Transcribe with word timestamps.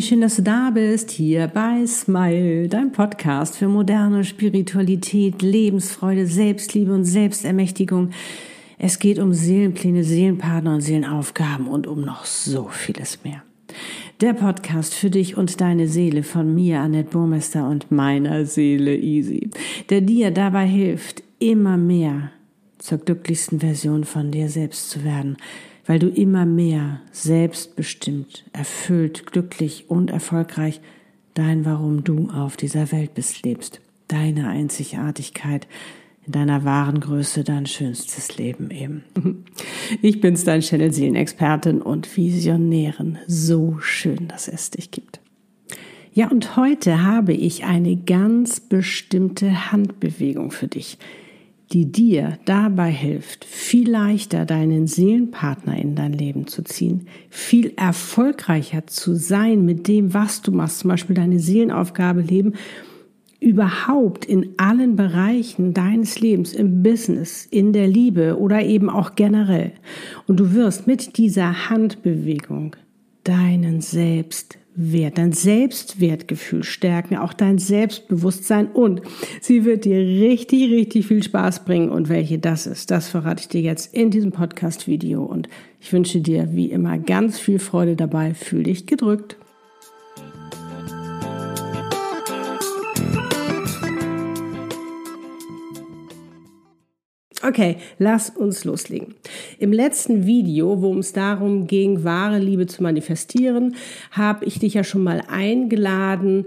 wie 0.00 0.06
schön, 0.06 0.22
dass 0.22 0.36
du 0.36 0.42
da 0.42 0.70
bist, 0.70 1.10
hier 1.10 1.46
bei 1.48 1.86
Smile, 1.86 2.68
dein 2.68 2.90
Podcast 2.90 3.58
für 3.58 3.68
moderne 3.68 4.24
Spiritualität, 4.24 5.42
Lebensfreude, 5.42 6.26
Selbstliebe 6.26 6.94
und 6.94 7.04
Selbstermächtigung. 7.04 8.08
Es 8.78 8.98
geht 8.98 9.18
um 9.18 9.34
Seelenpläne, 9.34 10.02
Seelenpartner 10.02 10.76
und 10.76 10.80
Seelenaufgaben 10.80 11.68
und 11.68 11.86
um 11.86 12.00
noch 12.00 12.24
so 12.24 12.68
vieles 12.68 13.24
mehr. 13.24 13.42
Der 14.22 14.32
Podcast 14.32 14.94
für 14.94 15.10
dich 15.10 15.36
und 15.36 15.60
deine 15.60 15.86
Seele 15.86 16.22
von 16.22 16.54
mir, 16.54 16.80
Annette 16.80 17.10
Burmester 17.10 17.68
und 17.68 17.90
meiner 17.90 18.46
Seele 18.46 18.96
Easy, 18.96 19.50
der 19.90 20.00
dir 20.00 20.30
dabei 20.30 20.66
hilft, 20.66 21.22
immer 21.40 21.76
mehr 21.76 22.30
zur 22.78 22.96
glücklichsten 22.96 23.60
Version 23.60 24.04
von 24.04 24.30
dir 24.30 24.48
selbst 24.48 24.88
zu 24.88 25.04
werden– 25.04 25.36
weil 25.86 25.98
du 25.98 26.08
immer 26.08 26.46
mehr 26.46 27.00
selbstbestimmt, 27.12 28.44
erfüllt, 28.52 29.26
glücklich 29.26 29.86
und 29.88 30.10
erfolgreich 30.10 30.80
dein 31.34 31.64
Warum 31.64 32.04
du 32.04 32.30
auf 32.30 32.56
dieser 32.56 32.92
Welt 32.92 33.14
bist 33.14 33.44
lebst, 33.44 33.80
deine 34.08 34.48
Einzigartigkeit, 34.48 35.66
in 36.26 36.32
deiner 36.32 36.64
wahren 36.64 37.00
Größe 37.00 37.44
dein 37.44 37.66
schönstes 37.66 38.36
Leben 38.36 38.70
eben. 38.70 39.04
Ich 40.02 40.20
bin's, 40.20 40.44
dein 40.44 40.60
Channel 40.60 40.92
Seelenexpertin 40.92 41.82
und 41.82 42.16
Visionärin. 42.16 43.18
So 43.26 43.78
schön, 43.80 44.28
dass 44.28 44.46
es 44.46 44.70
dich 44.70 44.92
gibt. 44.92 45.20
Ja, 46.12 46.28
und 46.28 46.56
heute 46.56 47.02
habe 47.02 47.32
ich 47.32 47.64
eine 47.64 47.96
ganz 47.96 48.60
bestimmte 48.60 49.72
Handbewegung 49.72 50.52
für 50.52 50.68
dich, 50.68 50.98
die 51.72 51.92
dir 51.92 52.38
dabei 52.46 52.90
hilft, 52.90 53.44
viel 53.44 53.88
leichter 53.88 54.44
deinen 54.44 54.86
Seelenpartner 54.86 55.76
in 55.76 55.94
dein 55.94 56.12
Leben 56.12 56.46
zu 56.46 56.62
ziehen, 56.62 57.06
viel 57.28 57.72
erfolgreicher 57.76 58.86
zu 58.86 59.14
sein 59.14 59.64
mit 59.64 59.86
dem, 59.86 60.12
was 60.12 60.42
du 60.42 60.50
machst, 60.50 60.80
zum 60.80 60.88
Beispiel 60.90 61.14
deine 61.14 61.38
Seelenaufgabe 61.38 62.22
leben, 62.22 62.54
überhaupt 63.38 64.24
in 64.24 64.50
allen 64.58 64.96
Bereichen 64.96 65.72
deines 65.72 66.20
Lebens, 66.20 66.52
im 66.52 66.82
Business, 66.82 67.46
in 67.46 67.72
der 67.72 67.88
Liebe 67.88 68.38
oder 68.38 68.62
eben 68.62 68.90
auch 68.90 69.14
generell. 69.14 69.72
Und 70.26 70.40
du 70.40 70.52
wirst 70.52 70.86
mit 70.86 71.16
dieser 71.16 71.70
Handbewegung 71.70 72.76
deinen 73.24 73.80
Selbst 73.80 74.58
Wert, 74.74 75.18
dein 75.18 75.32
Selbstwertgefühl 75.32 76.62
stärken, 76.62 77.16
auch 77.16 77.32
dein 77.32 77.58
Selbstbewusstsein 77.58 78.68
und 78.68 79.02
sie 79.40 79.64
wird 79.64 79.84
dir 79.84 79.98
richtig, 79.98 80.70
richtig 80.70 81.06
viel 81.06 81.22
Spaß 81.22 81.64
bringen. 81.64 81.90
Und 81.90 82.08
welche 82.08 82.38
das 82.38 82.66
ist, 82.66 82.90
das 82.90 83.08
verrate 83.08 83.42
ich 83.42 83.48
dir 83.48 83.60
jetzt 83.60 83.94
in 83.94 84.10
diesem 84.10 84.32
Podcast-Video. 84.32 85.22
Und 85.22 85.48
ich 85.80 85.92
wünsche 85.92 86.20
dir 86.20 86.54
wie 86.54 86.70
immer 86.70 86.98
ganz 86.98 87.38
viel 87.38 87.58
Freude 87.58 87.96
dabei, 87.96 88.34
fühl 88.34 88.62
dich 88.62 88.86
gedrückt. 88.86 89.36
Okay, 97.42 97.76
lass 97.98 98.28
uns 98.28 98.64
loslegen. 98.64 99.14
Im 99.58 99.72
letzten 99.72 100.26
Video, 100.26 100.82
wo 100.82 100.98
es 100.98 101.14
darum 101.14 101.66
ging, 101.66 102.04
wahre 102.04 102.38
Liebe 102.38 102.66
zu 102.66 102.82
manifestieren, 102.82 103.76
habe 104.10 104.44
ich 104.44 104.58
dich 104.58 104.74
ja 104.74 104.84
schon 104.84 105.02
mal 105.02 105.22
eingeladen, 105.26 106.44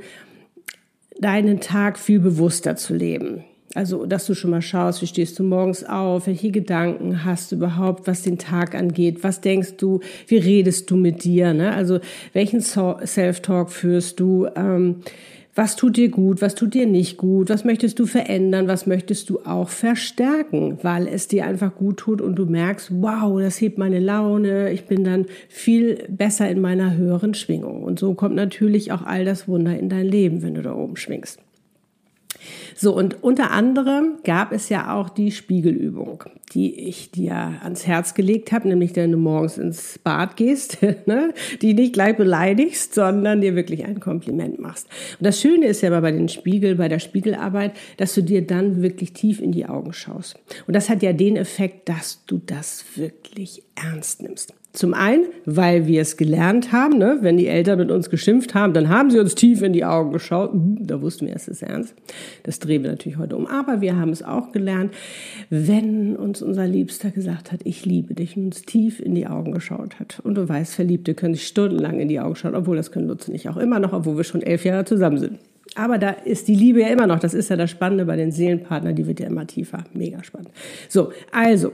deinen 1.19 1.61
Tag 1.61 1.97
viel 1.97 2.19
bewusster 2.19 2.75
zu 2.75 2.93
leben. 2.93 3.43
Also, 3.75 4.05
dass 4.05 4.27
du 4.27 4.35
schon 4.35 4.51
mal 4.51 4.61
schaust, 4.61 5.01
wie 5.01 5.07
stehst 5.07 5.39
du 5.39 5.43
morgens 5.43 5.83
auf, 5.83 6.27
welche 6.27 6.51
Gedanken 6.51 7.25
hast 7.25 7.51
du 7.51 7.55
überhaupt, 7.55 8.05
was 8.05 8.21
den 8.21 8.37
Tag 8.37 8.75
angeht, 8.75 9.23
was 9.23 9.41
denkst 9.41 9.77
du, 9.77 9.99
wie 10.27 10.37
redest 10.37 10.91
du 10.91 10.95
mit 10.95 11.23
dir, 11.23 11.55
ne? 11.55 11.73
Also, 11.73 11.99
welchen 12.33 12.61
Self-Talk 12.61 13.71
führst 13.71 14.19
du, 14.19 14.47
ähm, 14.55 14.97
was 15.55 15.75
tut 15.75 15.97
dir 15.97 16.09
gut, 16.09 16.41
was 16.41 16.55
tut 16.55 16.73
dir 16.73 16.87
nicht 16.87 17.17
gut, 17.17 17.49
was 17.49 17.63
möchtest 17.63 17.99
du 17.99 18.05
verändern, 18.05 18.67
was 18.67 18.87
möchtest 18.87 19.29
du 19.29 19.39
auch 19.41 19.69
verstärken, 19.69 20.79
weil 20.81 21.07
es 21.07 21.27
dir 21.27 21.45
einfach 21.45 21.75
gut 21.75 21.97
tut 21.97 22.21
und 22.21 22.35
du 22.35 22.45
merkst, 22.45 22.89
wow, 23.01 23.39
das 23.39 23.61
hebt 23.61 23.77
meine 23.77 23.99
Laune, 23.99 24.71
ich 24.71 24.85
bin 24.85 25.03
dann 25.03 25.25
viel 25.49 26.05
besser 26.09 26.49
in 26.49 26.59
meiner 26.59 26.95
höheren 26.95 27.33
Schwingung. 27.33 27.83
Und 27.83 27.99
so 27.99 28.15
kommt 28.15 28.35
natürlich 28.35 28.91
auch 28.91 29.03
all 29.03 29.25
das 29.25 29.47
Wunder 29.47 29.77
in 29.77 29.89
dein 29.89 30.07
Leben, 30.07 30.41
wenn 30.41 30.55
du 30.55 30.61
da 30.61 30.73
oben 30.73 30.95
schwingst. 30.95 31.39
So, 32.75 32.95
und 32.95 33.23
unter 33.23 33.51
anderem 33.51 34.17
gab 34.23 34.51
es 34.51 34.69
ja 34.69 34.95
auch 34.95 35.09
die 35.09 35.31
Spiegelübung, 35.31 36.23
die 36.53 36.87
ich 36.87 37.11
dir 37.11 37.33
ans 37.61 37.85
Herz 37.87 38.13
gelegt 38.13 38.51
habe, 38.51 38.67
nämlich 38.67 38.95
wenn 38.95 39.11
du 39.11 39.17
morgens 39.17 39.57
ins 39.57 39.99
Bad 39.99 40.35
gehst, 40.35 40.77
ne, 41.05 41.33
die 41.61 41.73
nicht 41.73 41.93
gleich 41.93 42.17
beleidigst, 42.17 42.93
sondern 42.93 43.41
dir 43.41 43.55
wirklich 43.55 43.85
ein 43.85 43.99
Kompliment 43.99 44.59
machst. 44.59 44.87
Und 45.19 45.25
das 45.25 45.39
Schöne 45.39 45.67
ist 45.67 45.81
ja 45.81 45.89
aber 45.89 46.01
bei 46.01 46.11
den 46.11 46.29
Spiegel, 46.29 46.75
bei 46.75 46.87
der 46.87 46.99
Spiegelarbeit, 46.99 47.73
dass 47.97 48.13
du 48.13 48.21
dir 48.21 48.45
dann 48.45 48.81
wirklich 48.81 49.13
tief 49.13 49.39
in 49.39 49.51
die 49.51 49.65
Augen 49.65 49.93
schaust. 49.93 50.39
Und 50.67 50.75
das 50.75 50.89
hat 50.89 51.03
ja 51.03 51.13
den 51.13 51.35
Effekt, 51.35 51.89
dass 51.89 52.25
du 52.25 52.39
das 52.43 52.85
wirklich 52.95 53.63
ernst 53.75 54.21
nimmst. 54.21 54.53
Zum 54.73 54.95
einen, 54.95 55.25
weil 55.45 55.85
wir 55.85 56.01
es 56.01 56.17
gelernt 56.17 56.71
haben, 56.71 56.97
ne? 56.97 57.19
wenn 57.21 57.37
die 57.37 57.45
Eltern 57.45 57.77
mit 57.77 57.91
uns 57.91 58.09
geschimpft 58.09 58.55
haben, 58.55 58.73
dann 58.73 58.89
haben 58.89 59.11
sie 59.11 59.19
uns 59.19 59.35
tief 59.35 59.61
in 59.61 59.71
die 59.71 59.85
Augen 59.85 60.11
geschaut. 60.11 60.51
Hm, 60.51 60.79
da 60.81 60.99
wussten 60.99 61.27
wir, 61.27 61.35
es 61.35 61.47
ist 61.47 61.61
ernst. 61.61 61.93
Das 62.41 62.57
drehen 62.57 62.81
wir 62.81 62.89
natürlich 62.89 63.19
heute 63.19 63.37
um. 63.37 63.45
Aber 63.45 63.81
wir 63.81 63.95
haben 63.97 64.09
es 64.09 64.23
auch 64.23 64.51
gelernt, 64.51 64.91
wenn 65.51 66.15
uns 66.15 66.41
unser 66.41 66.65
Liebster 66.65 67.11
gesagt 67.11 67.51
hat, 67.51 67.59
ich 67.65 67.85
liebe 67.85 68.15
dich 68.15 68.35
und 68.35 68.45
uns 68.45 68.63
tief 68.63 68.99
in 68.99 69.13
die 69.13 69.27
Augen 69.27 69.51
geschaut 69.51 69.99
hat. 69.99 70.19
Und 70.23 70.33
du 70.33 70.49
weißt, 70.49 70.73
Verliebte 70.73 71.13
können 71.13 71.35
sich 71.35 71.45
stundenlang 71.45 71.99
in 71.99 72.07
die 72.07 72.19
Augen 72.19 72.35
schauen, 72.35 72.55
obwohl 72.55 72.75
das 72.75 72.91
können 72.91 73.07
Lutz 73.07 73.27
nicht 73.27 73.47
auch 73.49 73.57
immer 73.57 73.77
noch, 73.77 73.93
obwohl 73.93 74.17
wir 74.17 74.23
schon 74.23 74.41
elf 74.41 74.65
Jahre 74.65 74.85
zusammen 74.85 75.19
sind. 75.19 75.37
Aber 75.75 75.99
da 75.99 76.09
ist 76.09 76.47
die 76.47 76.55
Liebe 76.55 76.81
ja 76.81 76.87
immer 76.87 77.05
noch. 77.05 77.19
Das 77.19 77.35
ist 77.35 77.51
ja 77.51 77.57
das 77.57 77.69
Spannende 77.69 78.05
bei 78.05 78.15
den 78.15 78.31
Seelenpartnern. 78.31 78.95
Die 78.95 79.05
wird 79.05 79.19
ja 79.19 79.27
immer 79.27 79.45
tiefer. 79.45 79.83
Mega 79.93 80.23
spannend. 80.23 80.49
So, 80.89 81.11
also 81.31 81.73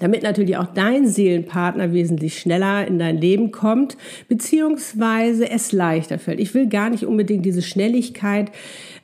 damit 0.00 0.22
natürlich 0.22 0.56
auch 0.56 0.66
dein 0.66 1.06
Seelenpartner 1.06 1.92
wesentlich 1.92 2.38
schneller 2.38 2.86
in 2.86 2.98
dein 2.98 3.18
Leben 3.18 3.50
kommt, 3.52 3.96
beziehungsweise 4.28 5.50
es 5.50 5.72
leichter 5.72 6.18
fällt. 6.18 6.40
Ich 6.40 6.54
will 6.54 6.68
gar 6.68 6.90
nicht 6.90 7.06
unbedingt 7.06 7.44
diese 7.44 7.62
Schnelligkeit, 7.62 8.50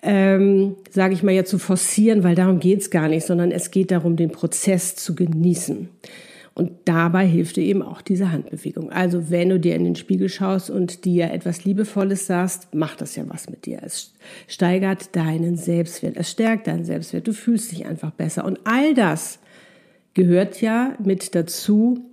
ähm, 0.02 0.76
sage 0.90 1.14
ich 1.14 1.22
mal, 1.22 1.32
ja 1.32 1.44
zu 1.44 1.58
forcieren, 1.58 2.24
weil 2.24 2.34
darum 2.34 2.58
geht's 2.58 2.90
gar 2.90 3.08
nicht, 3.08 3.26
sondern 3.26 3.50
es 3.52 3.70
geht 3.70 3.90
darum, 3.90 4.16
den 4.16 4.30
Prozess 4.30 4.96
zu 4.96 5.14
genießen. 5.14 5.88
Und 6.54 6.72
dabei 6.84 7.26
hilft 7.26 7.56
dir 7.56 7.64
eben 7.64 7.80
auch 7.80 8.02
diese 8.02 8.32
Handbewegung. 8.32 8.90
Also 8.90 9.30
wenn 9.30 9.48
du 9.48 9.58
dir 9.58 9.76
in 9.76 9.84
den 9.84 9.96
Spiegel 9.96 10.28
schaust 10.28 10.68
und 10.68 11.04
dir 11.04 11.30
etwas 11.30 11.64
Liebevolles 11.64 12.26
sagst, 12.26 12.74
macht 12.74 13.00
das 13.00 13.16
ja 13.16 13.24
was 13.28 13.48
mit 13.48 13.66
dir. 13.66 13.80
Es 13.82 14.12
steigert 14.46 15.16
deinen 15.16 15.56
Selbstwert, 15.56 16.16
es 16.16 16.30
stärkt 16.30 16.66
deinen 16.66 16.84
Selbstwert, 16.84 17.26
du 17.26 17.32
fühlst 17.32 17.72
dich 17.72 17.86
einfach 17.86 18.10
besser. 18.10 18.44
Und 18.44 18.60
all 18.64 18.94
das 18.94 19.39
gehört 20.14 20.60
ja 20.60 20.94
mit 21.02 21.34
dazu, 21.34 22.04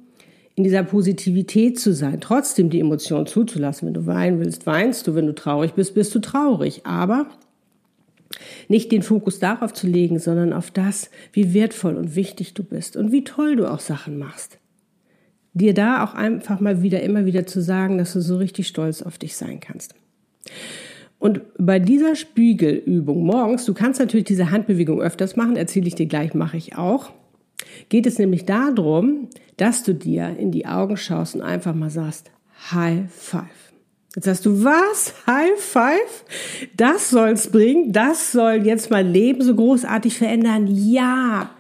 in 0.58 0.64
dieser 0.64 0.84
Positivität 0.84 1.80
zu 1.80 1.94
sein, 1.94 2.20
trotzdem 2.20 2.72
die 2.72 2.80
Emotionen 2.80 3.28
zuzulassen. 3.28 3.88
Wenn 3.88 3.94
du 3.94 4.08
weinen 4.08 4.40
willst, 4.40 4.66
weinst 4.66 5.06
du. 5.06 5.14
Wenn 5.14 5.28
du 5.28 5.36
traurig 5.36 5.74
bist, 5.74 5.94
bist 5.94 6.16
du 6.16 6.20
traurig. 6.20 6.82
Aber 6.84 7.28
nicht 8.68 8.92
den 8.92 9.04
Fokus 9.04 9.38
darauf 9.38 9.72
zu 9.74 9.86
legen, 9.86 10.18
sondern 10.18 10.54
auf 10.54 10.72
das, 10.72 11.12
wie 11.32 11.54
wertvoll 11.54 11.96
und 11.96 12.16
wichtig 12.16 12.56
du 12.56 12.64
bist 12.64 12.98
und 12.98 13.12
wie 13.12 13.24
toll 13.24 13.56
du 13.56 13.72
auch 13.72 13.80
Sachen 13.80 14.18
machst. 14.18 14.58
Dir 15.54 15.76
da 15.76 16.04
auch 16.04 16.16
einfach 16.16 16.60
mal 16.60 16.82
wieder, 16.82 17.02
immer 17.02 17.26
wieder 17.26 17.46
zu 17.46 17.62
sagen, 17.62 18.00
dass 18.00 18.14
du 18.14 18.22
so 18.22 18.38
richtig 18.38 18.68
stolz 18.68 19.04
auf 19.04 19.20
dich 19.20 19.36
sein 19.36 19.60
kannst. 19.60 19.94
Und 21.20 21.42
bei 21.60 21.78
dieser 21.78 22.16
Spiegelübung 22.16 23.24
morgens, 23.24 23.66
du 23.66 23.76
kannst 23.76 24.00
natürlich 24.00 24.26
diese 24.26 24.50
Handbewegung 24.50 25.02
öfters 25.02 25.36
machen, 25.36 25.56
erzähle 25.56 25.88
ich 25.88 25.96
dir 25.96 26.08
gleich, 26.08 26.34
mache 26.34 26.58
ich 26.58 26.76
auch 26.78 27.12
geht 27.90 28.06
es 28.06 28.20
nämlich 28.20 28.46
darum, 28.46 29.30
dass 29.58 29.84
du 29.84 29.94
dir 29.94 30.36
in 30.38 30.52
die 30.52 30.66
Augen 30.66 30.98
schaust 30.98 31.36
und 31.36 31.42
einfach 31.42 31.74
mal 31.74 31.90
sagst, 31.90 32.32
High 32.72 33.12
Five. 33.12 33.68
Jetzt 34.18 34.26
sagst 34.26 34.46
du, 34.48 34.64
was? 34.64 35.14
High 35.28 35.60
Five? 35.60 36.26
Das 36.76 37.12
soll's 37.12 37.52
bringen? 37.52 37.92
Das 37.92 38.32
soll 38.32 38.66
jetzt 38.66 38.90
mein 38.90 39.14
Leben 39.14 39.44
so 39.44 39.54
großartig 39.54 40.18
verändern? 40.18 40.66
Ja! 40.68 41.52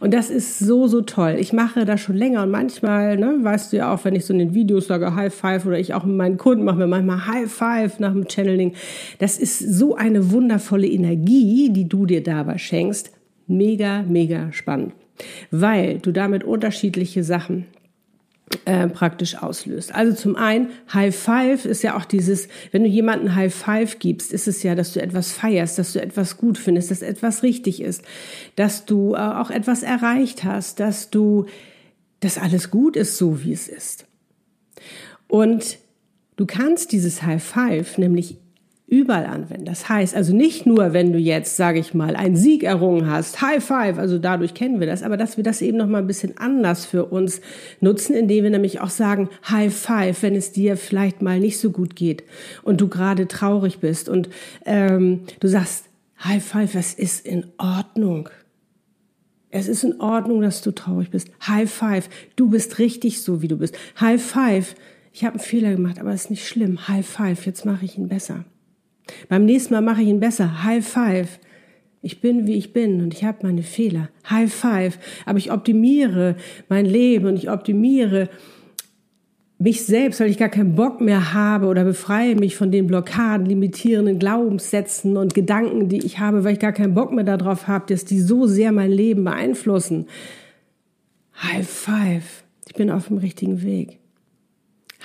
Und 0.00 0.14
das 0.14 0.30
ist 0.30 0.58
so, 0.58 0.86
so 0.86 1.02
toll. 1.02 1.36
Ich 1.38 1.52
mache 1.52 1.84
das 1.84 2.00
schon 2.00 2.16
länger 2.16 2.42
und 2.42 2.50
manchmal, 2.50 3.18
ne, 3.18 3.36
weißt 3.42 3.70
du 3.70 3.76
ja 3.76 3.92
auch, 3.92 4.02
wenn 4.06 4.14
ich 4.14 4.24
so 4.24 4.32
in 4.32 4.38
den 4.38 4.54
Videos 4.54 4.86
sage 4.86 5.14
High 5.14 5.34
Five 5.34 5.66
oder 5.66 5.78
ich 5.78 5.92
auch 5.92 6.04
mit 6.04 6.16
meinen 6.16 6.38
Kunden 6.38 6.64
mache 6.64 6.78
mir 6.78 6.86
manchmal 6.86 7.26
High 7.26 7.52
Five 7.52 7.98
nach 7.98 8.12
dem 8.12 8.26
Channeling. 8.26 8.72
Das 9.18 9.38
ist 9.38 9.58
so 9.58 9.94
eine 9.94 10.30
wundervolle 10.30 10.86
Energie, 10.86 11.70
die 11.70 11.86
du 11.86 12.06
dir 12.06 12.22
dabei 12.22 12.56
schenkst. 12.56 13.10
Mega, 13.46 14.02
mega 14.02 14.52
spannend 14.52 14.94
weil 15.50 15.98
du 15.98 16.12
damit 16.12 16.44
unterschiedliche 16.44 17.24
Sachen 17.24 17.66
äh, 18.64 18.88
praktisch 18.88 19.36
auslöst. 19.36 19.94
Also 19.94 20.14
zum 20.14 20.36
einen, 20.36 20.70
High 20.92 21.14
Five 21.14 21.64
ist 21.64 21.82
ja 21.82 21.96
auch 21.96 22.04
dieses, 22.04 22.48
wenn 22.70 22.84
du 22.84 22.88
jemanden 22.88 23.34
High 23.34 23.54
Five 23.54 23.98
gibst, 23.98 24.32
ist 24.32 24.46
es 24.46 24.62
ja, 24.62 24.74
dass 24.74 24.92
du 24.92 25.02
etwas 25.02 25.32
feierst, 25.32 25.78
dass 25.78 25.92
du 25.92 26.00
etwas 26.00 26.36
gut 26.36 26.58
findest, 26.58 26.90
dass 26.90 27.02
etwas 27.02 27.42
richtig 27.42 27.80
ist, 27.80 28.02
dass 28.54 28.84
du 28.84 29.14
äh, 29.14 29.18
auch 29.18 29.50
etwas 29.50 29.82
erreicht 29.82 30.44
hast, 30.44 30.80
dass 30.80 31.10
du, 31.10 31.46
dass 32.20 32.38
alles 32.38 32.70
gut 32.70 32.96
ist, 32.96 33.18
so 33.18 33.42
wie 33.42 33.52
es 33.52 33.68
ist. 33.68 34.06
Und 35.28 35.78
Du 36.36 36.44
kannst 36.44 36.92
dieses 36.92 37.22
High 37.22 37.42
Five 37.42 37.96
nämlich 37.96 38.36
überall 38.88 39.26
anwenden. 39.26 39.64
Das 39.64 39.88
heißt 39.88 40.14
also 40.14 40.34
nicht 40.34 40.64
nur, 40.64 40.92
wenn 40.92 41.12
du 41.12 41.18
jetzt, 41.18 41.56
sage 41.56 41.80
ich 41.80 41.92
mal, 41.92 42.14
einen 42.14 42.36
Sieg 42.36 42.62
errungen 42.62 43.10
hast, 43.10 43.40
High 43.42 43.64
Five, 43.64 43.98
also 43.98 44.18
dadurch 44.18 44.54
kennen 44.54 44.78
wir 44.78 44.86
das, 44.86 45.02
aber 45.02 45.16
dass 45.16 45.36
wir 45.36 45.42
das 45.42 45.60
eben 45.60 45.76
noch 45.76 45.88
mal 45.88 45.98
ein 45.98 46.06
bisschen 46.06 46.38
anders 46.38 46.86
für 46.86 47.06
uns 47.06 47.40
nutzen, 47.80 48.14
indem 48.14 48.44
wir 48.44 48.50
nämlich 48.50 48.80
auch 48.80 48.90
sagen 48.90 49.28
High 49.50 49.74
Five, 49.74 50.22
wenn 50.22 50.36
es 50.36 50.52
dir 50.52 50.76
vielleicht 50.76 51.20
mal 51.20 51.40
nicht 51.40 51.58
so 51.58 51.70
gut 51.70 51.96
geht 51.96 52.22
und 52.62 52.80
du 52.80 52.86
gerade 52.88 53.26
traurig 53.26 53.78
bist 53.80 54.08
und 54.08 54.28
ähm, 54.64 55.22
du 55.40 55.48
sagst 55.48 55.86
High 56.22 56.44
Five, 56.44 56.76
es 56.76 56.94
ist 56.94 57.26
in 57.26 57.46
Ordnung. 57.58 58.28
Es 59.50 59.66
ist 59.66 59.82
in 59.82 60.00
Ordnung, 60.00 60.42
dass 60.42 60.62
du 60.62 60.70
traurig 60.70 61.10
bist. 61.10 61.28
High 61.46 61.70
Five, 61.70 62.08
du 62.36 62.50
bist 62.50 62.78
richtig 62.78 63.20
so, 63.20 63.42
wie 63.42 63.48
du 63.48 63.56
bist. 63.56 63.76
High 64.00 64.22
Five, 64.22 64.76
ich 65.12 65.24
habe 65.24 65.34
einen 65.34 65.44
Fehler 65.44 65.72
gemacht, 65.72 65.98
aber 65.98 66.12
es 66.12 66.24
ist 66.24 66.30
nicht 66.30 66.46
schlimm. 66.46 66.86
High 66.86 67.06
Five, 67.06 67.46
jetzt 67.46 67.64
mache 67.64 67.84
ich 67.84 67.98
ihn 67.98 68.08
besser. 68.08 68.44
Beim 69.28 69.44
nächsten 69.44 69.74
Mal 69.74 69.82
mache 69.82 70.02
ich 70.02 70.08
ihn 70.08 70.20
besser. 70.20 70.64
High 70.64 70.86
five. 70.86 71.38
Ich 72.02 72.20
bin, 72.20 72.46
wie 72.46 72.54
ich 72.54 72.72
bin 72.72 73.00
und 73.02 73.14
ich 73.14 73.24
habe 73.24 73.38
meine 73.42 73.62
Fehler. 73.62 74.10
High 74.28 74.52
five. 74.52 74.98
Aber 75.24 75.38
ich 75.38 75.50
optimiere 75.50 76.36
mein 76.68 76.86
Leben 76.86 77.26
und 77.26 77.36
ich 77.36 77.50
optimiere 77.50 78.28
mich 79.58 79.86
selbst, 79.86 80.20
weil 80.20 80.30
ich 80.30 80.38
gar 80.38 80.50
keinen 80.50 80.74
Bock 80.74 81.00
mehr 81.00 81.32
habe 81.32 81.66
oder 81.66 81.84
befreie 81.84 82.36
mich 82.36 82.56
von 82.56 82.70
den 82.70 82.86
Blockaden, 82.86 83.46
limitierenden 83.46 84.18
Glaubenssätzen 84.18 85.16
und 85.16 85.34
Gedanken, 85.34 85.88
die 85.88 86.04
ich 86.04 86.18
habe, 86.18 86.44
weil 86.44 86.52
ich 86.52 86.60
gar 86.60 86.72
keinen 86.72 86.94
Bock 86.94 87.10
mehr 87.12 87.24
darauf 87.24 87.66
habe, 87.66 87.86
dass 87.92 88.04
die 88.04 88.20
so 88.20 88.46
sehr 88.46 88.70
mein 88.70 88.92
Leben 88.92 89.24
beeinflussen. 89.24 90.06
High 91.42 91.66
five. 91.66 92.44
Ich 92.68 92.74
bin 92.74 92.90
auf 92.90 93.08
dem 93.08 93.18
richtigen 93.18 93.62
Weg. 93.62 93.98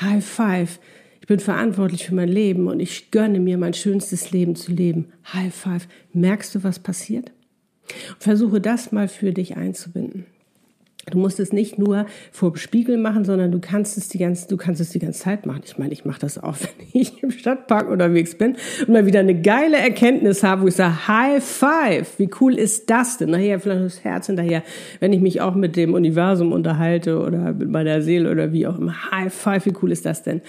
High 0.01 0.24
five. 0.24 0.80
Ich 1.21 1.27
bin 1.27 1.39
verantwortlich 1.39 2.06
für 2.06 2.15
mein 2.15 2.29
Leben 2.29 2.68
und 2.68 2.79
ich 2.79 3.12
gönne 3.12 3.39
mir 3.39 3.57
mein 3.57 3.73
schönstes 3.73 4.31
Leben 4.31 4.56
zu 4.56 4.71
leben. 4.71 5.13
High 5.33 5.53
five. 5.53 5.88
Merkst 6.13 6.53
du, 6.56 6.63
was 6.63 6.79
passiert? 6.79 7.31
versuche 8.19 8.62
das 8.62 8.91
mal 8.91 9.07
für 9.07 9.31
dich 9.31 9.57
einzubinden. 9.57 10.25
Du 11.09 11.18
musst 11.18 11.39
es 11.39 11.51
nicht 11.51 11.79
nur 11.79 12.06
vor 12.31 12.51
dem 12.51 12.57
Spiegel 12.57 12.95
machen, 12.95 13.25
sondern 13.25 13.51
du 13.51 13.59
kannst 13.59 13.97
es 13.97 14.07
die 14.07 14.19
ganze, 14.19 14.47
du 14.47 14.56
kannst 14.56 14.79
es 14.79 14.91
die 14.91 15.00
ganze 15.00 15.21
Zeit 15.21 15.47
machen. 15.47 15.63
Ich 15.65 15.79
meine, 15.79 15.91
ich 15.94 16.06
mache 16.06 16.19
das 16.19 16.38
auch, 16.38 16.56
wenn 16.59 16.88
ich 17.01 17.24
im 17.24 17.31
Stadtpark 17.31 17.89
unterwegs 17.89 18.38
bin 18.38 18.56
und 18.81 18.89
mal 18.89 19.07
wieder 19.07 19.19
eine 19.19 19.41
geile 19.41 19.77
Erkenntnis 19.77 20.44
habe, 20.44 20.62
wo 20.62 20.67
ich 20.67 20.75
sage, 20.75 21.07
High 21.07 21.44
Five, 21.44 22.19
wie 22.19 22.29
cool 22.39 22.53
ist 22.53 22.91
das 22.91 23.17
denn? 23.17 23.31
Nachher 23.31 23.59
vielleicht 23.59 23.83
das 23.83 24.03
Herz 24.03 24.27
hinterher, 24.27 24.62
wenn 25.00 25.12
ich 25.12 25.21
mich 25.21 25.41
auch 25.41 25.56
mit 25.56 25.75
dem 25.75 25.95
Universum 25.95 26.51
unterhalte 26.51 27.19
oder 27.19 27.53
mit 27.53 27.69
meiner 27.69 28.03
Seele 28.03 28.29
oder 28.29 28.53
wie 28.53 28.67
auch 28.67 28.77
immer. 28.77 29.12
High 29.12 29.33
Five, 29.33 29.65
wie 29.65 29.74
cool 29.81 29.91
ist 29.91 30.06
das 30.06 30.21
denn? 30.21 30.41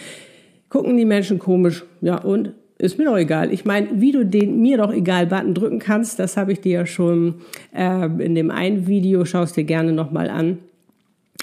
Gucken 0.73 0.97
die 0.97 1.05
Menschen 1.05 1.39
komisch. 1.39 1.85
Ja, 2.01 2.17
und 2.17 2.53
ist 2.79 2.99
mir 2.99 3.05
doch 3.05 3.19
egal. 3.19 3.53
Ich 3.53 3.67
meine, 3.67 3.89
wie 3.93 4.11
du 4.11 4.25
den 4.25 4.63
mir 4.63 4.79
doch 4.79 4.91
egal 4.91 5.27
Button 5.27 5.53
drücken 5.53 5.79
kannst, 5.79 6.19
das 6.19 6.39
habe 6.39 6.53
ich 6.53 6.61
dir 6.63 6.73
ja 6.73 6.87
schon 6.87 7.35
äh, 7.77 8.07
in 8.07 8.35
dem 8.35 8.51
einen 8.51 8.87
Video, 8.87 9.27
schaust 9.27 9.57
dir 9.59 9.65
gerne 9.65 9.93
nochmal 9.93 10.31
an 10.31 10.59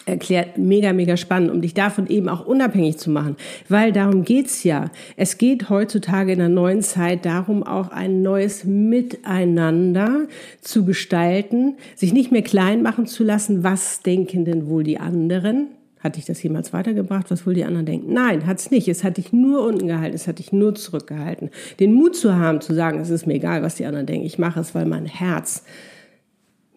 erklärt, 0.05 0.57
mega, 0.57 0.91
mega 0.91 1.15
spannend, 1.17 1.51
um 1.51 1.61
dich 1.61 1.75
davon 1.75 2.07
eben 2.07 2.29
auch 2.29 2.43
unabhängig 2.43 2.97
zu 2.97 3.11
machen. 3.11 3.35
Weil 3.67 3.91
darum 3.91 4.23
geht's 4.23 4.63
ja. 4.63 4.89
Es 5.17 5.37
geht 5.37 5.69
heutzutage 5.69 6.31
in 6.31 6.39
der 6.39 6.49
neuen 6.49 6.81
Zeit 6.81 7.25
darum, 7.25 7.61
auch 7.61 7.89
ein 7.89 8.23
neues 8.23 8.63
Miteinander 8.63 10.27
zu 10.61 10.85
gestalten, 10.85 11.75
sich 11.95 12.13
nicht 12.13 12.31
mehr 12.31 12.41
klein 12.41 12.81
machen 12.81 13.05
zu 13.05 13.23
lassen, 13.23 13.63
was 13.63 14.01
denken 14.01 14.45
denn 14.45 14.67
wohl 14.67 14.83
die 14.83 14.97
anderen, 14.97 15.67
hat 15.99 16.15
dich 16.15 16.25
das 16.25 16.41
jemals 16.41 16.71
weitergebracht, 16.71 17.29
was 17.29 17.45
wohl 17.45 17.53
die 17.53 17.65
anderen 17.65 17.85
denken? 17.85 18.13
Nein, 18.13 18.45
hat 18.45 18.59
es 18.59 18.71
nicht. 18.71 18.87
Es 18.87 19.03
hat 19.03 19.17
dich 19.17 19.33
nur 19.33 19.65
unten 19.65 19.87
gehalten, 19.87 20.15
es 20.15 20.27
hat 20.27 20.39
dich 20.39 20.51
nur 20.51 20.75
zurückgehalten. 20.75 21.49
Den 21.79 21.93
Mut 21.93 22.15
zu 22.15 22.35
haben, 22.35 22.61
zu 22.61 22.73
sagen, 22.73 22.99
es 22.99 23.09
ist 23.09 23.27
mir 23.27 23.35
egal, 23.35 23.61
was 23.61 23.75
die 23.75 23.85
anderen 23.85 24.05
denken. 24.05 24.25
Ich 24.25 24.39
mache 24.39 24.59
es, 24.61 24.73
weil 24.73 24.85
mein 24.85 25.05
Herz 25.05 25.63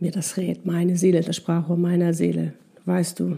mir 0.00 0.10
das 0.10 0.36
rät. 0.36 0.66
Meine 0.66 0.96
Seele, 0.96 1.20
das 1.20 1.36
Sprachrohr 1.36 1.76
meiner 1.76 2.14
Seele. 2.14 2.54
Weißt 2.84 3.20
du, 3.20 3.36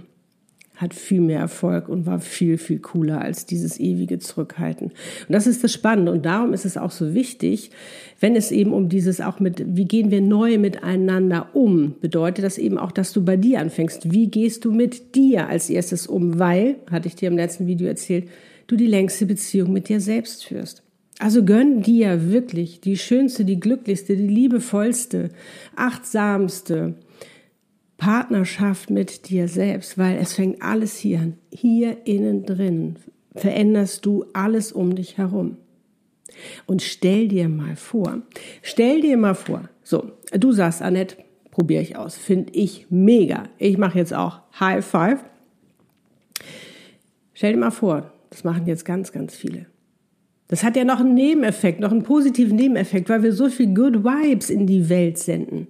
hat 0.77 0.93
viel 0.93 1.21
mehr 1.21 1.39
Erfolg 1.39 1.89
und 1.89 2.05
war 2.05 2.19
viel, 2.19 2.59
viel 2.59 2.81
cooler 2.81 3.21
als 3.21 3.47
dieses 3.47 3.79
ewige 3.79 4.19
Zurückhalten. 4.19 4.89
Und 4.89 5.29
das 5.29 5.47
ist 5.47 5.63
das 5.63 5.73
Spannende. 5.73 6.11
Und 6.11 6.27
darum 6.27 6.53
ist 6.53 6.65
es 6.65 6.77
auch 6.77 6.91
so 6.91 7.15
wichtig, 7.15 7.71
wenn 8.19 8.35
es 8.35 8.51
eben 8.51 8.73
um 8.73 8.89
dieses 8.89 9.21
auch 9.21 9.39
mit, 9.39 9.65
wie 9.77 9.85
gehen 9.85 10.11
wir 10.11 10.21
neu 10.21 10.59
miteinander 10.59 11.55
um, 11.55 11.95
bedeutet 12.01 12.45
das 12.45 12.59
eben 12.59 12.77
auch, 12.77 12.91
dass 12.91 13.13
du 13.13 13.25
bei 13.25 13.37
dir 13.37 13.61
anfängst. 13.61 14.11
Wie 14.13 14.29
gehst 14.29 14.65
du 14.65 14.73
mit 14.73 15.15
dir 15.15 15.49
als 15.49 15.71
erstes 15.71 16.09
um? 16.09 16.39
Weil, 16.39 16.77
hatte 16.91 17.07
ich 17.07 17.15
dir 17.15 17.29
im 17.29 17.37
letzten 17.37 17.67
Video 17.67 17.87
erzählt, 17.87 18.29
du 18.67 18.77
die 18.77 18.87
längste 18.87 19.27
Beziehung 19.27 19.73
mit 19.73 19.89
dir 19.89 20.01
selbst 20.01 20.45
führst. 20.45 20.83
Also 21.21 21.45
gönn 21.45 21.83
dir 21.83 22.33
wirklich 22.33 22.81
die 22.81 22.97
schönste, 22.97 23.45
die 23.45 23.61
glücklichste, 23.61 24.17
die 24.17 24.27
liebevollste, 24.27 25.31
achtsamste, 25.77 26.95
Partnerschaft 28.05 28.91
mit 28.91 29.31
dir 29.31 29.49
selbst, 29.49 29.97
weil 29.97 30.19
es 30.19 30.35
fängt 30.35 30.61
alles 30.61 30.99
hier 30.99 31.21
an. 31.21 31.39
Hier 31.51 32.07
innen 32.07 32.45
drin 32.45 32.97
veränderst 33.35 34.05
du 34.05 34.27
alles 34.35 34.73
um 34.73 34.95
dich 34.95 35.17
herum. 35.17 35.57
Und 36.67 36.83
stell 36.83 37.29
dir 37.29 37.49
mal 37.49 37.77
vor, 37.77 38.21
stell 38.61 39.01
dir 39.01 39.17
mal 39.17 39.33
vor, 39.33 39.71
so, 39.83 40.13
du 40.39 40.53
sagst, 40.53 40.83
Annette, 40.83 41.17
probiere 41.51 41.81
ich 41.81 41.97
aus, 41.97 42.15
finde 42.15 42.53
ich 42.53 42.89
mega. 42.91 43.45
Ich 43.57 43.79
mache 43.79 43.97
jetzt 43.97 44.13
auch 44.13 44.43
High 44.61 44.85
Five. 44.85 45.25
Stell 47.33 47.55
dir 47.55 47.59
mal 47.59 47.71
vor, 47.71 48.13
das 48.29 48.45
machen 48.45 48.67
jetzt 48.67 48.85
ganz, 48.85 49.13
ganz 49.13 49.35
viele. 49.35 49.65
Das 50.49 50.63
hat 50.63 50.77
ja 50.77 50.85
noch 50.85 51.01
einen 51.01 51.15
Nebeneffekt, 51.15 51.81
noch 51.81 51.91
einen 51.91 52.03
positiven 52.03 52.57
Nebeneffekt, 52.57 53.09
weil 53.09 53.23
wir 53.23 53.33
so 53.33 53.49
viel 53.49 53.73
Good 53.73 54.05
Vibes 54.05 54.51
in 54.51 54.67
die 54.67 54.91
Welt 54.91 55.17
senden. 55.17 55.69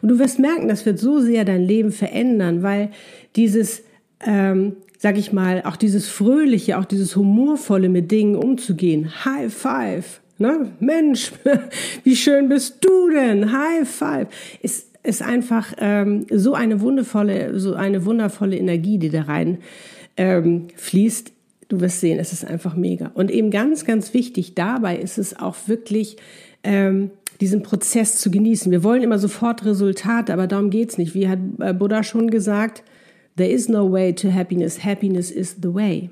Und 0.00 0.08
du 0.08 0.18
wirst 0.18 0.38
merken, 0.38 0.68
das 0.68 0.86
wird 0.86 0.98
so 0.98 1.20
sehr 1.20 1.44
dein 1.44 1.62
Leben 1.62 1.92
verändern, 1.92 2.62
weil 2.62 2.90
dieses, 3.36 3.82
ähm, 4.24 4.76
sag 4.98 5.18
ich 5.18 5.32
mal, 5.32 5.62
auch 5.64 5.76
dieses 5.76 6.08
Fröhliche, 6.08 6.78
auch 6.78 6.84
dieses 6.84 7.16
Humorvolle 7.16 7.88
mit 7.88 8.10
Dingen 8.10 8.36
umzugehen. 8.36 9.24
High 9.24 9.52
Five. 9.52 10.20
Ne? 10.38 10.72
Mensch, 10.80 11.32
wie 12.04 12.16
schön 12.16 12.48
bist 12.48 12.78
du 12.80 13.10
denn? 13.10 13.52
High 13.52 13.88
Five. 13.88 14.28
Ist, 14.60 14.88
ist 15.02 15.22
einfach 15.22 15.72
ähm, 15.78 16.26
so 16.30 16.54
eine 16.54 16.80
wundervolle, 16.80 17.58
so 17.58 17.74
eine 17.74 18.04
wundervolle 18.04 18.56
Energie, 18.56 18.98
die 18.98 19.10
da 19.10 19.22
rein 19.22 19.58
ähm, 20.16 20.68
fließt. 20.76 21.32
Du 21.68 21.80
wirst 21.80 22.00
sehen, 22.00 22.18
es 22.18 22.32
ist 22.32 22.44
einfach 22.44 22.76
mega. 22.76 23.10
Und 23.14 23.30
eben 23.30 23.50
ganz, 23.50 23.84
ganz 23.84 24.14
wichtig 24.14 24.54
dabei 24.54 24.96
ist 24.98 25.18
es 25.18 25.38
auch 25.38 25.56
wirklich 25.66 26.16
ähm, 26.64 27.10
diesen 27.42 27.64
Prozess 27.64 28.18
zu 28.18 28.30
genießen. 28.30 28.70
Wir 28.70 28.84
wollen 28.84 29.02
immer 29.02 29.18
sofort 29.18 29.64
Resultate, 29.64 30.32
aber 30.32 30.46
darum 30.46 30.70
geht's 30.70 30.96
nicht. 30.96 31.12
Wie 31.14 31.28
hat 31.28 31.40
äh, 31.58 31.74
Buddha 31.74 32.04
schon 32.04 32.30
gesagt, 32.30 32.84
there 33.36 33.50
is 33.50 33.68
no 33.68 33.90
way 33.90 34.14
to 34.14 34.32
happiness, 34.32 34.84
happiness 34.84 35.32
is 35.32 35.56
the 35.60 35.74
way. 35.74 36.10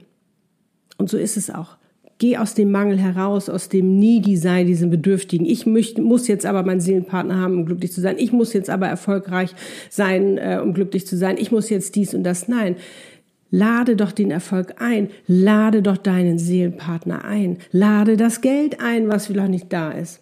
Und 0.98 1.08
so 1.08 1.16
ist 1.16 1.36
es 1.36 1.48
auch. 1.48 1.76
Geh 2.18 2.36
aus 2.36 2.54
dem 2.54 2.72
Mangel 2.72 2.98
heraus, 2.98 3.48
aus 3.48 3.68
dem 3.68 3.98
Needy-Sein, 4.00 4.66
diesem 4.66 4.90
Bedürftigen. 4.90 5.46
Ich 5.46 5.66
muss 5.66 6.26
jetzt 6.26 6.44
aber 6.44 6.64
meinen 6.64 6.80
Seelenpartner 6.80 7.36
haben, 7.36 7.54
um 7.58 7.64
glücklich 7.64 7.92
zu 7.92 8.00
sein. 8.00 8.16
Ich 8.18 8.32
muss 8.32 8.52
jetzt 8.52 8.68
aber 8.68 8.88
erfolgreich 8.88 9.54
sein, 9.88 10.36
äh, 10.36 10.60
um 10.60 10.74
glücklich 10.74 11.06
zu 11.06 11.16
sein. 11.16 11.36
Ich 11.38 11.52
muss 11.52 11.70
jetzt 11.70 11.94
dies 11.94 12.12
und 12.12 12.24
das. 12.24 12.48
Nein. 12.48 12.74
Lade 13.52 13.94
doch 13.94 14.10
den 14.10 14.32
Erfolg 14.32 14.82
ein. 14.82 15.10
Lade 15.28 15.80
doch 15.80 15.96
deinen 15.96 16.38
Seelenpartner 16.38 17.24
ein. 17.24 17.58
Lade 17.70 18.16
das 18.16 18.40
Geld 18.40 18.80
ein, 18.80 19.08
was 19.08 19.28
vielleicht 19.28 19.50
nicht 19.50 19.72
da 19.72 19.92
ist. 19.92 20.20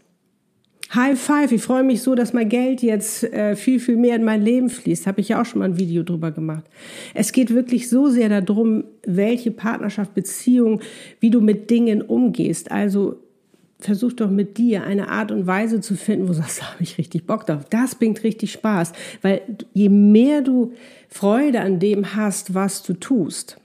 High 0.94 1.18
Five, 1.18 1.52
ich 1.52 1.62
freue 1.62 1.82
mich 1.82 2.00
so, 2.00 2.14
dass 2.14 2.32
mein 2.32 2.48
Geld 2.48 2.82
jetzt 2.82 3.22
äh, 3.24 3.56
viel, 3.56 3.78
viel 3.78 3.96
mehr 3.96 4.16
in 4.16 4.24
mein 4.24 4.40
Leben 4.40 4.70
fließt. 4.70 5.06
Habe 5.06 5.20
ich 5.20 5.28
ja 5.28 5.40
auch 5.40 5.44
schon 5.44 5.58
mal 5.58 5.66
ein 5.66 5.78
Video 5.78 6.02
drüber 6.02 6.30
gemacht. 6.30 6.64
Es 7.12 7.32
geht 7.32 7.52
wirklich 7.52 7.90
so 7.90 8.08
sehr 8.08 8.40
darum, 8.40 8.84
welche 9.04 9.50
Partnerschaft, 9.50 10.14
Beziehung, 10.14 10.80
wie 11.20 11.28
du 11.28 11.42
mit 11.42 11.68
Dingen 11.68 12.00
umgehst. 12.00 12.70
Also 12.70 13.16
versuch 13.78 14.14
doch 14.14 14.30
mit 14.30 14.56
dir 14.56 14.82
eine 14.82 15.08
Art 15.08 15.30
und 15.30 15.46
Weise 15.46 15.80
zu 15.80 15.94
finden, 15.94 16.24
wo 16.24 16.32
du 16.32 16.38
sagst, 16.38 16.60
da 16.60 16.72
habe 16.72 16.82
ich 16.82 16.96
richtig 16.96 17.26
Bock 17.26 17.44
drauf. 17.44 17.66
Das 17.68 17.94
bringt 17.94 18.24
richtig 18.24 18.52
Spaß. 18.52 18.92
Weil 19.20 19.42
je 19.74 19.90
mehr 19.90 20.40
du 20.40 20.72
Freude 21.10 21.60
an 21.60 21.80
dem 21.80 22.16
hast, 22.16 22.54
was 22.54 22.82
du 22.82 22.94
tust, 22.94 23.58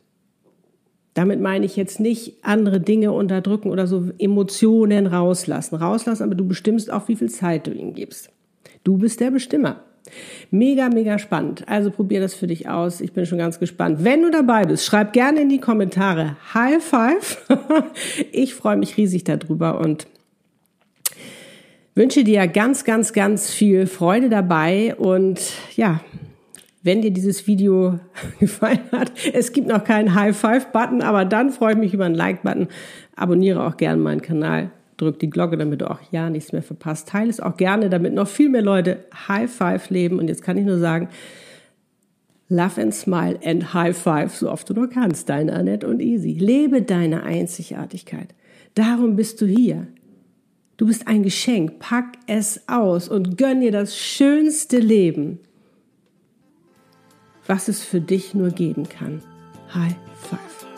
damit 1.14 1.40
meine 1.40 1.66
ich 1.66 1.76
jetzt 1.76 2.00
nicht 2.00 2.36
andere 2.42 2.80
Dinge 2.80 3.12
unterdrücken 3.12 3.70
oder 3.70 3.88
so 3.88 4.10
Emotionen 4.18 5.08
rauslassen. 5.08 5.76
Rauslassen, 5.76 6.24
aber 6.24 6.36
du 6.36 6.48
bestimmst 6.48 6.92
auch, 6.92 7.08
wie 7.08 7.16
viel 7.16 7.30
Zeit 7.30 7.68
du 7.68 7.72
ihnen 7.72 7.94
gibst. 7.94 8.30
Du 8.84 8.98
bist 8.98 9.20
der 9.20 9.32
Bestimmer. 9.32 9.82
Mega, 10.52 10.90
mega 10.90 11.18
spannend. 11.18 11.64
Also 11.68 11.90
probier 11.90 12.20
das 12.20 12.34
für 12.34 12.48
dich 12.48 12.68
aus. 12.68 13.00
Ich 13.00 13.14
bin 13.14 13.26
schon 13.26 13.38
ganz 13.38 13.60
gespannt. 13.60 14.04
Wenn 14.04 14.22
du 14.22 14.32
dabei 14.32 14.66
bist, 14.66 14.86
schreib 14.86 15.14
gerne 15.14 15.42
in 15.42 15.50
die 15.50 15.60
Kommentare 15.60 16.36
High 16.54 16.84
Five. 16.84 17.46
ich 18.32 18.54
freue 18.54 18.76
mich 18.76 18.98
riesig 18.98 19.24
darüber 19.24 19.80
und 19.80 20.08
wünsche 21.96 22.24
dir 22.24 22.48
ganz, 22.48 22.84
ganz, 22.84 23.14
ganz 23.14 23.52
viel 23.52 23.88
Freude 23.88 24.30
dabei 24.30 24.96
und 24.96 25.40
ja, 25.76 26.02
wenn 26.84 27.02
dir 27.02 27.12
dieses 27.12 27.48
Video 27.48 28.00
gefallen 28.40 28.82
hat. 28.92 29.12
Es 29.34 29.52
gibt 29.54 29.68
noch 29.68 29.84
keinen 29.84 30.14
High-Five-Button, 30.14 31.02
aber 31.02 31.26
dann 31.26 31.50
freue 31.50 31.74
ich 31.74 31.80
mich 31.80 31.94
über 31.94 32.06
einen 32.06 32.16
Like-Button. 32.16 32.68
Abonniere 33.16 33.66
auch 33.66 33.78
gerne 33.78 34.02
meinen 34.02 34.22
Kanal. 34.22 34.72
Drück 34.98 35.18
die 35.18 35.30
Glocke, 35.30 35.58
damit 35.58 35.82
du 35.82 35.90
auch 35.90 36.00
ja 36.12 36.30
nichts 36.30 36.52
mehr 36.52 36.62
verpasst. 36.62 37.10
Teile 37.10 37.30
es 37.30 37.40
auch 37.40 37.58
gerne, 37.58 37.90
damit 37.90 38.14
noch 38.14 38.28
viel 38.28 38.50
mehr 38.50 38.62
Leute 38.62 39.06
High-Five 39.28 39.90
leben. 39.90 40.20
Und 40.20 40.28
jetzt 40.28 40.44
kann 40.44 40.58
ich 40.58 40.66
nur 40.66 40.78
sagen, 40.78 41.10
Love 42.50 42.82
and 42.82 42.94
Smile 42.94 43.40
and 43.44 43.74
High 43.74 43.98
Five, 43.98 44.36
so 44.36 44.52
oft 44.52 44.70
du 44.70 44.76
nur 44.76 44.88
kannst. 44.88 45.28
Deine 45.28 45.54
Annette 45.54 45.88
und 45.88 46.02
Easy. 46.02 46.34
Lebe 46.34 46.84
deine 46.84 47.24
Einzigartigkeit. 47.24 48.36
Darum 48.76 49.16
bist 49.16 49.42
du 49.42 49.48
hier. 49.48 49.88
Du 50.78 50.86
bist 50.86 51.08
ein 51.08 51.24
Geschenk. 51.24 51.80
Pack 51.80 52.18
es 52.28 52.68
aus 52.68 53.08
und 53.08 53.38
gönn 53.38 53.62
dir 53.62 53.72
das 53.72 53.98
schönste 53.98 54.78
Leben, 54.78 55.40
was 57.48 57.68
es 57.68 57.84
für 57.84 58.02
dich 58.02 58.34
nur 58.34 58.50
geben 58.50 58.88
kann. 58.88 59.22
High 59.74 59.96
Five. 60.22 60.73